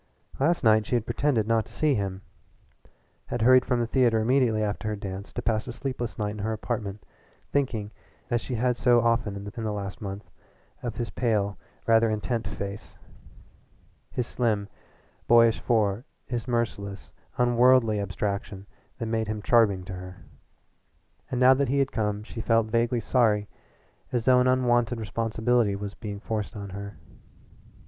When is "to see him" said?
1.67-2.23